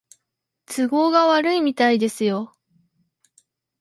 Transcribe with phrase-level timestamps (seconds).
[0.65, 2.55] 都合が悪いみたいですよ